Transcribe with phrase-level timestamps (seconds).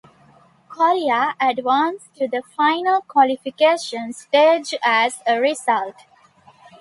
[0.67, 5.93] Korea advanced to the final qualification stage as a result.